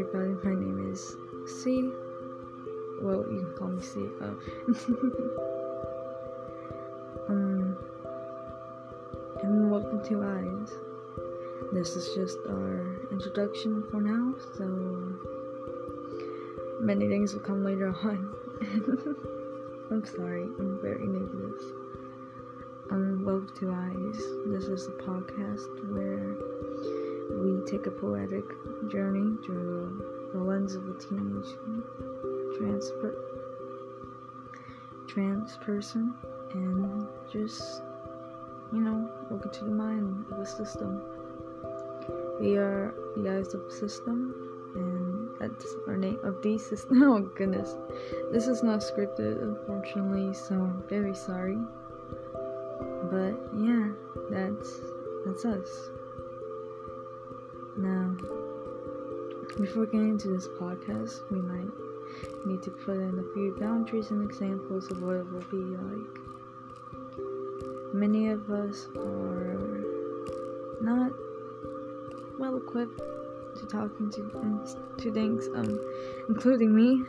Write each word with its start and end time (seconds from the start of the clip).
everybody. 0.00 0.32
My 0.42 0.54
name 0.54 0.90
is 0.90 1.14
C. 1.46 1.90
Well, 3.02 3.26
you 3.30 3.40
can 3.40 3.52
call 3.58 3.68
me 3.68 3.82
C. 3.82 4.08
Oh. 4.22 4.36
um, 7.28 7.76
and 9.42 9.70
welcome 9.70 10.02
to 10.04 10.22
Eyes. 10.24 10.72
This 11.74 11.96
is 11.96 12.14
just 12.14 12.38
our 12.48 12.96
introduction 13.10 13.84
for 13.90 14.00
now, 14.00 14.34
so 14.56 14.64
many 16.80 17.06
things 17.08 17.34
will 17.34 17.42
come 17.42 17.62
later 17.62 17.94
on. 18.02 18.34
I'm 19.90 20.06
sorry, 20.06 20.44
I'm 20.44 20.78
very 20.80 21.06
new 21.06 21.28
to 21.28 21.36
this. 21.52 21.62
Um, 22.90 23.22
welcome 23.26 23.54
to 23.58 23.70
Eyes. 23.70 24.18
This 24.46 24.64
is 24.64 24.86
a 24.86 24.92
podcast 24.92 25.92
where 25.92 26.99
take 27.66 27.86
a 27.86 27.90
poetic 27.90 28.44
journey 28.90 29.36
through 29.44 30.30
the 30.32 30.38
lens 30.38 30.74
of 30.74 30.88
a 30.88 30.94
teenage 30.94 31.48
trans, 32.56 32.92
trans 35.08 35.56
person 35.58 36.14
and 36.52 37.06
just, 37.32 37.82
you 38.72 38.80
know, 38.80 39.10
look 39.30 39.44
into 39.44 39.64
the 39.64 39.70
mind 39.70 40.24
of 40.30 40.38
the 40.38 40.46
system. 40.46 41.02
We 42.40 42.56
are 42.56 42.94
the 43.16 43.30
eyes 43.30 43.54
of 43.54 43.64
the 43.64 43.72
system, 43.72 44.34
and 44.74 45.28
that's 45.38 45.66
our 45.86 45.96
name 45.96 46.18
of 46.22 46.40
the 46.42 46.58
system. 46.58 47.02
Oh 47.02 47.20
goodness, 47.20 47.76
this 48.32 48.46
is 48.46 48.62
not 48.62 48.80
scripted, 48.80 49.42
unfortunately, 49.42 50.32
so 50.34 50.54
I'm 50.54 50.82
very 50.88 51.14
sorry. 51.14 51.58
But 53.10 53.34
yeah, 53.56 53.88
that's 54.30 54.80
that's 55.26 55.44
us. 55.44 55.90
Now, 57.76 58.16
before 59.58 59.86
getting 59.86 60.10
into 60.10 60.28
this 60.28 60.48
podcast, 60.48 61.22
we 61.30 61.40
might 61.40 61.70
need 62.46 62.62
to 62.62 62.70
put 62.70 62.96
in 62.96 63.18
a 63.18 63.34
few 63.34 63.56
boundaries 63.58 64.10
and 64.10 64.22
examples 64.28 64.90
of 64.90 65.02
what 65.02 65.16
it 65.16 65.30
will 65.30 65.44
be 65.50 65.56
like. 65.56 66.20
Many 67.94 68.28
of 68.28 68.50
us 68.50 68.88
are 68.96 69.84
not 70.80 71.12
well 72.38 72.56
equipped 72.56 72.98
to 72.98 73.66
talking 73.66 74.10
to 74.10 74.76
to 74.98 75.12
things, 75.12 75.48
um, 75.54 75.78
including 76.28 76.74
me, 76.74 77.04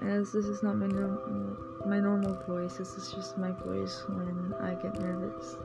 as 0.00 0.32
this 0.32 0.46
is 0.46 0.62
not 0.62 0.76
my 0.76 0.86
normal 0.86 1.56
my 1.86 2.00
normal 2.00 2.34
voice. 2.46 2.76
This 2.76 2.96
is 2.96 3.12
just 3.12 3.38
my 3.38 3.52
voice 3.52 4.02
when 4.08 4.54
I 4.60 4.74
get 4.74 4.98
nervous, 5.00 5.56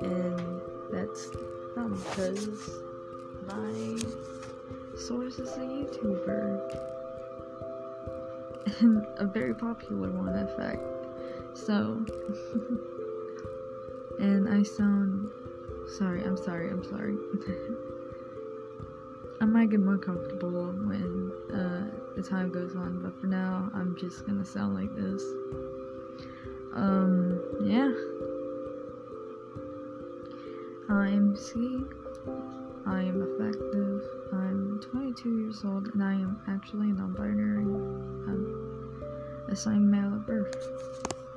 and 0.00 0.60
that's 0.90 1.30
um, 1.76 1.92
because 1.92 2.80
my 3.46 3.96
source 4.96 5.38
is 5.38 5.52
a 5.56 5.60
YouTuber, 5.60 6.80
and 8.80 9.06
a 9.18 9.26
very 9.26 9.54
popular 9.54 10.10
one, 10.10 10.36
in 10.36 10.46
fact. 10.56 10.82
So, 11.56 12.04
and 14.18 14.48
I 14.48 14.62
sound 14.62 15.30
sorry. 15.86 16.22
I'm 16.24 16.36
sorry. 16.36 16.70
I'm 16.70 16.84
sorry. 16.84 17.16
I 19.40 19.44
might 19.46 19.70
get 19.70 19.80
more 19.80 19.98
comfortable 19.98 20.72
when 20.72 21.32
uh, 21.52 21.90
the 22.16 22.22
time 22.22 22.50
goes 22.50 22.74
on, 22.76 23.00
but 23.02 23.20
for 23.20 23.26
now, 23.26 23.70
I'm 23.74 23.96
just 23.96 24.26
gonna 24.26 24.44
sound 24.44 24.74
like 24.74 24.94
this. 24.94 25.22
Um, 26.74 27.40
yeah. 27.62 27.92
I'm 31.56 31.88
am 32.86 33.22
effective. 33.22 34.02
I'm 34.32 34.80
22 34.90 35.38
years 35.38 35.64
old, 35.64 35.86
and 35.94 36.02
I 36.02 36.14
am 36.14 36.42
actually 36.48 36.88
non-binary. 36.88 37.62
I'm 37.62 39.46
assigned 39.48 39.88
male 39.88 40.16
at 40.16 40.26
birth. 40.26 40.56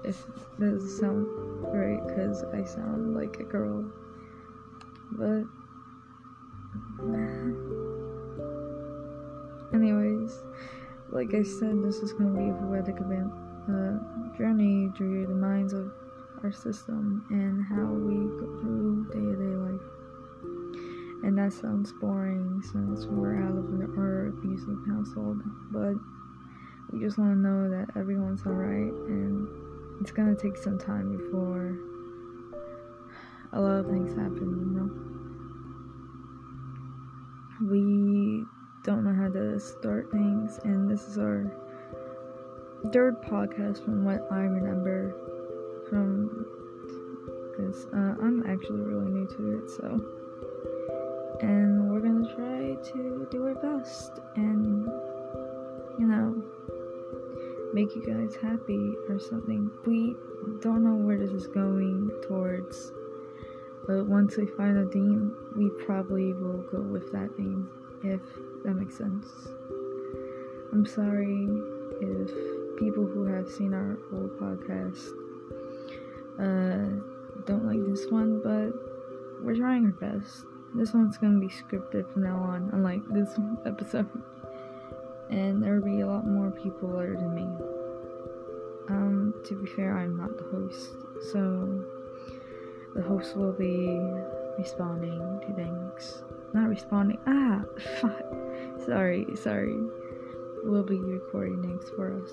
If 0.03 0.25
that 0.57 0.71
doesn't 0.71 0.89
sound 0.89 1.27
right, 1.71 2.01
because 2.07 2.43
I 2.45 2.63
sound 2.63 3.15
like 3.15 3.39
a 3.39 3.43
girl, 3.43 3.85
but. 5.11 5.43
Anyways, 9.75 10.41
like 11.11 11.35
I 11.35 11.43
said, 11.43 11.83
this 11.83 11.97
is 11.97 12.13
going 12.13 12.33
to 12.33 12.39
be 12.39 12.49
a 12.49 12.53
poetic 12.53 12.99
event, 12.99 13.31
uh, 13.69 13.99
journey 14.35 14.91
through 14.97 15.27
the 15.27 15.35
minds 15.35 15.73
of 15.73 15.91
our 16.43 16.51
system 16.51 17.23
and 17.29 17.63
how 17.63 17.85
we 17.85 18.15
go 18.39 18.47
through 18.61 19.05
day 19.11 19.19
to 19.19 19.35
day 19.35 19.55
life. 19.55 19.96
And 21.23 21.37
that 21.37 21.51
sounds 21.53 21.91
boring 21.93 22.61
since 22.61 23.05
we're 23.05 23.41
out 23.41 23.57
of 23.57 23.65
an 23.73 23.93
or 23.97 24.27
abusive 24.27 24.77
household, 24.87 25.41
but 25.71 25.95
we 26.91 26.99
just 26.99 27.17
want 27.17 27.31
to 27.31 27.37
know 27.37 27.69
that 27.69 27.97
everyone's 27.97 28.45
alright, 28.45 28.93
and 29.07 29.47
it's 29.99 30.11
gonna 30.11 30.35
take 30.35 30.57
some 30.57 30.77
time 30.77 31.17
before 31.17 31.75
a 33.53 33.59
lot 33.59 33.79
of 33.79 33.87
things 33.87 34.13
happen, 34.13 34.59
you 34.59 34.71
know. 34.77 34.89
We 37.69 38.45
don't 38.83 39.03
know 39.03 39.13
how 39.13 39.29
to 39.29 39.59
start 39.59 40.11
things, 40.11 40.59
and 40.63 40.89
this 40.89 41.07
is 41.07 41.17
our 41.17 41.51
third 42.93 43.21
podcast 43.23 43.83
from 43.83 44.05
what 44.05 44.25
I 44.31 44.41
remember 44.41 45.13
from 45.89 46.45
this. 47.57 47.87
Uh, 47.91 48.15
I'm 48.21 48.45
actually 48.47 48.81
really 48.81 49.09
new 49.09 49.27
to 49.27 49.57
it, 49.57 49.69
so. 49.71 50.16
And 51.41 51.89
we're 51.89 51.99
gonna 51.99 52.33
try 52.35 52.75
to 52.91 53.27
do 53.29 53.43
our 53.45 53.55
best 53.55 54.19
and, 54.35 54.85
you 55.99 56.07
know, 56.07 56.41
make 57.73 57.95
you 57.95 58.03
guys 58.05 58.35
happy 58.35 58.95
or 59.09 59.19
something. 59.19 59.69
We 59.85 60.15
don't 60.61 60.83
know 60.83 60.95
where 60.95 61.17
this 61.17 61.31
is 61.31 61.47
going 61.47 62.09
towards, 62.27 62.91
but 63.85 64.05
once 64.05 64.37
we 64.37 64.47
find 64.47 64.77
a 64.77 64.87
theme, 64.89 65.35
we 65.55 65.69
probably 65.85 66.33
will 66.33 66.63
go 66.71 66.81
with 66.81 67.11
that 67.11 67.29
theme 67.37 67.69
if 68.03 68.21
that 68.63 68.73
makes 68.73 68.97
sense. 68.97 69.27
I'm 70.71 70.85
sorry 70.85 71.47
if 72.01 72.77
people 72.77 73.05
who 73.05 73.25
have 73.25 73.49
seen 73.49 73.73
our 73.73 73.97
old 74.13 74.39
podcast 74.39 75.07
uh, 76.39 77.01
don't 77.45 77.65
like 77.65 77.83
this 77.89 78.09
one, 78.11 78.41
but 78.43 78.71
we're 79.43 79.55
trying 79.55 79.85
our 79.85 79.91
best. 79.91 80.45
This 80.77 80.93
one's 80.93 81.17
gonna 81.17 81.39
be 81.39 81.47
scripted 81.47 82.13
from 82.13 82.21
now 82.21 82.37
on, 82.37 82.69
unlike 82.71 83.01
this 83.09 83.29
episode. 83.65 84.07
And 85.29 85.61
there 85.61 85.73
will 85.75 85.85
be 85.85 85.99
a 86.01 86.07
lot 86.07 86.25
more 86.25 86.51
people 86.51 86.95
other 86.95 87.15
than 87.15 87.35
me. 87.35 87.47
Um, 88.87 89.33
to 89.43 89.61
be 89.61 89.65
fair, 89.71 89.97
I'm 89.97 90.15
not 90.15 90.37
the 90.37 90.43
host, 90.43 90.91
so 91.33 91.83
the 92.95 93.01
host 93.01 93.35
will 93.35 93.51
be 93.51 93.99
responding 94.57 95.19
to 95.41 95.53
things. 95.53 96.23
Not 96.53 96.69
responding. 96.69 97.17
Ah, 97.27 97.63
fuck. 97.99 98.23
Sorry, 98.85 99.25
sorry. 99.35 99.75
Will 100.63 100.83
be 100.83 100.99
recording 100.99 101.61
things 101.61 101.89
for 101.97 102.21
us. 102.23 102.31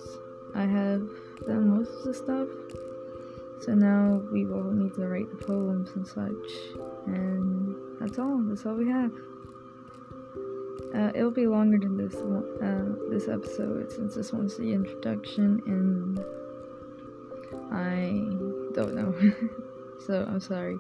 I 0.55 0.67
have 0.67 1.03
done 1.49 1.77
most 1.77 1.91
of 1.91 2.05
the 2.05 2.15
stuff, 2.15 2.49
so 3.65 3.73
now 3.75 4.21
we 4.31 4.45
will 4.45 4.65
need 4.65 4.95
to 4.95 5.07
write 5.07 5.31
the 5.31 5.43
poems 5.43 5.91
and 5.95 6.07
such. 6.07 6.77
And 7.07 7.75
that's 7.99 8.19
all. 8.19 8.43
That's 8.43 8.67
all 8.67 8.75
we 8.75 8.89
have. 8.89 9.13
Uh, 10.95 11.11
it'll 11.15 11.31
be 11.31 11.47
longer 11.47 11.79
than 11.79 11.97
this 11.97 12.15
one, 12.15 12.45
uh, 12.63 13.11
this 13.11 13.27
episode 13.27 13.91
since 13.91 14.15
this 14.15 14.33
one's 14.33 14.57
the 14.57 14.73
introduction, 14.73 15.61
and 15.67 16.19
I 17.73 18.75
don't 18.75 18.95
know. 18.95 19.15
so 20.07 20.25
I'm 20.29 20.41
sorry, 20.41 20.79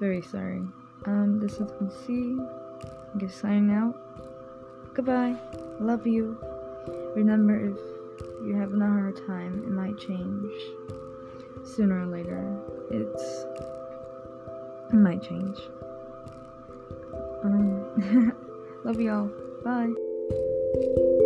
very 0.00 0.20
sorry. 0.20 0.62
Um, 1.06 1.38
this 1.38 1.56
has 1.58 1.70
been 1.72 1.90
C. 1.90 2.36
I'm 3.14 3.20
just 3.20 3.38
signing 3.38 3.70
out. 3.72 3.96
Goodbye. 4.94 5.36
Love 5.80 6.06
you. 6.06 6.36
Remember, 7.14 7.70
if 7.70 7.78
you're 8.44 8.60
having 8.60 8.82
a 8.82 8.86
hard 8.86 9.16
time, 9.26 9.62
it 9.64 9.70
might 9.70 9.96
change 9.96 10.52
sooner 11.64 12.02
or 12.02 12.06
later. 12.06 12.58
It's 12.90 13.44
it 14.92 14.96
might 14.96 15.22
change. 15.22 15.58
Um, 17.44 18.32
love 18.84 19.00
y'all. 19.00 19.30
Bye. 19.64 21.22